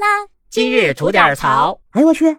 [0.00, 0.06] 啦！
[0.48, 1.78] 今日吐点槽。
[1.90, 2.38] 哎呦我去！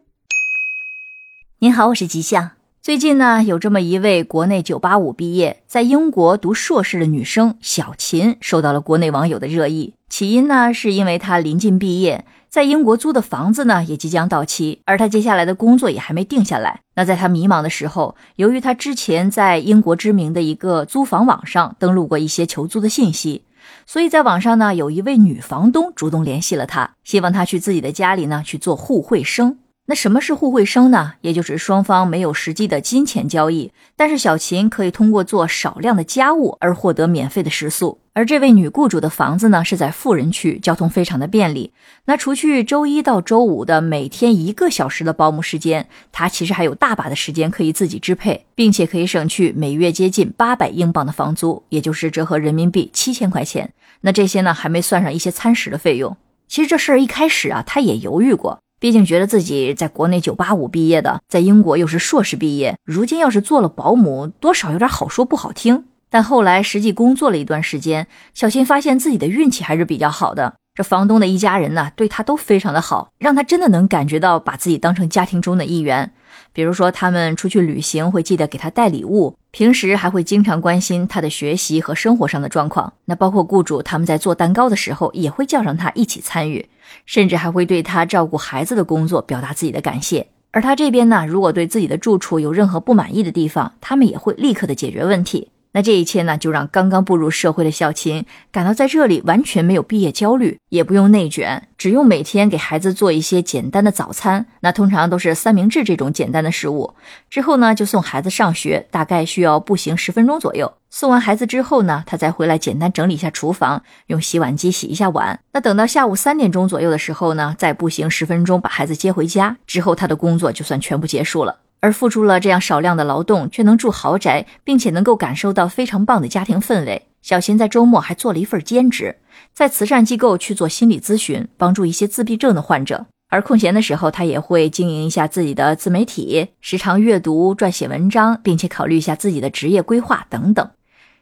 [1.60, 2.52] 您好，我是吉祥。
[2.82, 9.94] 最近呢，有这么一位国内985毕业，在英国读硕士的女生小琴，受到了国内网友的热议。
[10.10, 16.82] 起因呢，是因为她临近毕业，在英国租的房子呢也即将到期，而她接下来的工作也还没定下来。
[16.96, 23.44] 那在她迷茫的时候，由于她之前在英国知名的一个租房网上登录过一些求租的信息，
[23.86, 29.58] 所以在网上呢，有一位女房东主动联系了他，希望他去自己的家里呢去做互惠生。
[29.92, 31.16] 那什么是互惠生呢？
[31.20, 38.00] 也就是双方没有实际的金钱交易，但是小琴可以通过做少量的家务而获得免费的食宿。
[38.14, 41.74] 而这位女雇主的房子呢是在富人区，交通非常的便利。
[42.06, 53.74] 那除去周一到周五的每天一个小时的保姆时间，她其实还有大把的时间可以自己支配，并且可以省去每月接近八百英镑的房租，也就是折合人民币七千块钱。
[54.00, 56.16] 那这些呢还没算上一些餐食的费用。
[56.48, 58.62] 其实这事儿一开始啊，她也犹豫过。
[58.82, 65.86] 毕竟觉得自己在国内九八五毕业的，在英国又是硕士毕业，如今要是做了保姆，多少有点好说不好听。
[66.10, 70.56] 但后来实际工作了一段时间，小新发现自己的运气还是比较好的。
[70.74, 76.14] 这房东的一家人呢，对他都非常的好，让他真的能感觉到把自己当成家庭中的一员。
[76.54, 82.94] 比如说，他们出去旅行会记得给他带礼物，平时还会经常关心他的学习和生活上的状况。
[83.04, 86.70] 那包括雇主他们在做蛋糕的时候，也会叫上他一起参与，
[87.06, 90.28] 甚至还会对他照顾孩子的工作表达自己的感谢。
[90.52, 95.50] 而他这边呢，如果对自己的住处有任何不满意的地方，他们也会立刻的解决问题。
[95.74, 104.48] 那这一切呢，就让刚刚步入社会的小琴感到在这里完全没有毕业焦虑，也不用内卷，只用每天给孩子做一些简单的早餐。
[104.60, 106.94] 那通常都是三明治这种简单的食物。
[107.30, 110.74] 之后呢，就送孩子上学，大概需要步行十分钟左右。
[110.90, 115.40] 送完孩子之后呢，他再回来简单整理一下厨房，用洗碗机洗一下碗。
[115.54, 119.56] 那等到下午三点钟左右的时候呢，再步行十分钟把孩子接回家。
[119.66, 121.60] 之后他的工作就算全部结束了。
[121.82, 127.08] 而付出了这样少量的劳动，却能住豪宅，并且能够感受到非常棒的家庭氛围。
[127.22, 129.18] 小琴在周末还做了一份兼职，
[129.54, 133.06] 在慈善机构去做心理咨询，帮助一些自闭症的患者。
[133.30, 140.70] 而空闲的时候，他也会经营一下自己的自媒体，时常阅读、撰写文章，并且考虑一下自己的职业规划等等。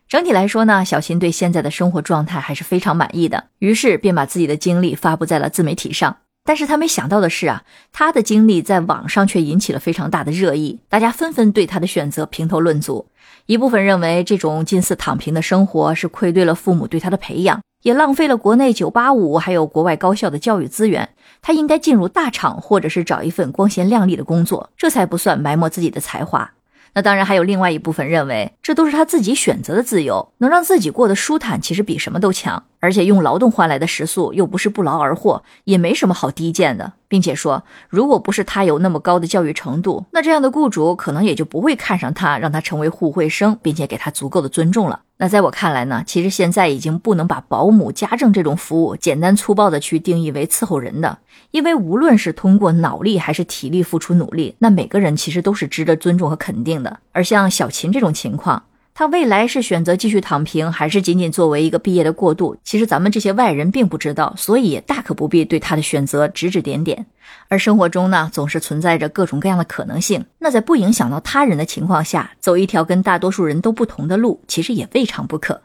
[0.08, 6.18] 整体来说呢，小新对现在的生活状态还是非常满意的，于是便把自己的经历发布在了自媒体上。
[6.50, 7.62] 但是他没想到的是啊，
[7.94, 13.06] 他的经历在网上却引起了非常大的热议，大家纷纷对他的选择评头论足。
[13.46, 21.10] 一部分认为这种近似躺平的生活是愧对了父母对他的培养，也浪费了国内985还有国外高校的教育资源。
[21.40, 26.52] 他应该进入大厂，或者是找一份光鲜亮丽的工作，这才不算埋没自己的才华。
[26.94, 32.64] 那当然，还有另外一部分认为，这都是他自己选择的自由，能让自己过得舒坦，其实比什么都强。
[32.80, 36.94] 而且用劳动换来的食宿又不是不劳而获，也没什么好低贱的。
[37.10, 45.02] 并且说，如果不是他有那么高的教育程度，那这样的雇主可能也就不会看上他，让他成为互惠生，并且给他足够的尊重了。
[45.18, 51.18] 那在我看来呢，其实现在已经不能把保姆、家政这种服务简单粗暴的去定义为伺候人的，
[51.52, 57.00] 因为无论是通过脑力还是体力付出努力，那每个人其实都是值得尊重和肯定的。
[57.12, 58.64] 而像小琴这种情况，
[59.00, 62.58] 他未来是选择继续躺平，还是仅仅作为一个毕业的过渡？
[62.66, 67.06] 其实咱们这些外人并不知道，所以大可不必对他的选择指指点点。
[67.48, 70.26] 而生活中呢，总是存在着各种各样的可能性。
[70.38, 75.62] 那在不影响到他人的情况下，走一条跟大多数人都不同的路，其实也未尝不可。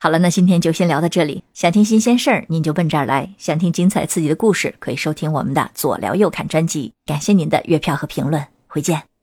[0.00, 1.44] 好了，那今天就先聊到这里。
[1.52, 6.92] 想听新鲜事儿，您就奔这儿来；想听精彩刺激的故事，可以收听我们的左聊右侃专辑。
[7.06, 9.13] 感谢您的月票和评论，回见。